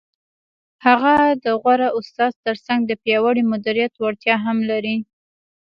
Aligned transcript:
هغه 0.85 1.13
د 1.43 1.45
غوره 1.61 1.89
استاد 1.99 2.33
تر 2.45 2.55
څنګ 2.65 2.79
د 2.85 2.91
پیاوړي 3.03 3.43
مدیریت 3.51 3.93
وړتیا 3.97 4.35
هم 4.45 4.57
لري. 4.71 4.97